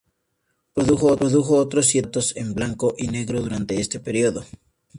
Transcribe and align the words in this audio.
Produjo 0.73 1.55
otros 1.57 1.85
siete 1.85 2.07
retratos 2.07 2.35
en 2.35 2.55
blanco 2.55 2.95
y 2.97 3.09
negro 3.09 3.39
durante 3.41 3.79
este 3.79 3.99
periodo. 3.99 4.43